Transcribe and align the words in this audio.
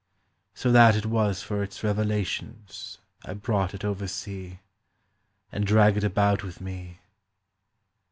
"So 0.55 0.71
that 0.71 0.95
it 0.95 1.05
was 1.05 1.43
for 1.43 1.61
its 1.61 1.83
revelations 1.83 2.97
I 3.23 3.35
brought 3.35 3.75
it 3.75 3.85
oversea, 3.85 4.59
And 5.51 5.63
drag 5.63 5.95
it 5.95 6.03
about 6.03 6.41
with 6.41 6.59
me 6.59 7.01